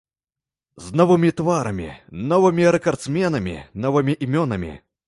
З 0.85 0.95
новымі 1.01 1.31
тварамі, 1.41 1.89
новымі 2.33 2.63
рэкардсменамі, 2.79 3.57
новымі 3.87 4.21
імёнамі. 4.29 4.79